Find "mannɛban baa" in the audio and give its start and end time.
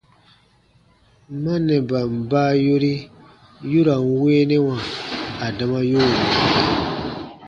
1.43-2.51